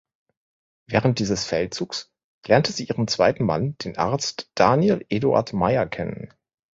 Während 0.87 1.19
dieses 1.19 1.45
Feldzugs 1.45 2.11
lernte 2.47 2.71
sie 2.71 2.85
ihren 2.85 3.07
zweiten 3.07 3.43
Mann, 3.45 3.77
den 3.77 3.99
Arzt 3.99 4.49
Daniel 4.55 5.05
Eduard 5.09 5.53
Meier, 5.53 5.85
kennen. 5.85 6.33